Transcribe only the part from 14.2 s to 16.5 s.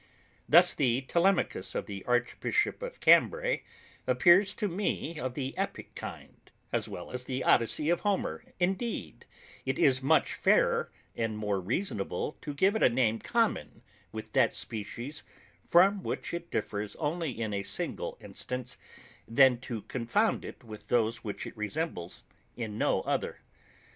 that species from which it